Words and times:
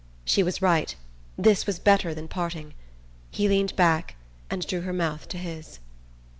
She 0.25 0.41
was 0.41 0.63
right: 0.63 0.95
this 1.37 1.67
was 1.67 1.77
better 1.77 2.15
than 2.15 2.27
parting. 2.27 2.73
He 3.29 3.47
leaned 3.47 3.75
back 3.75 4.15
and 4.49 4.65
drew 4.65 4.81
her 4.81 4.93
mouth 4.93 5.27
to 5.27 5.37
his... 5.37 5.77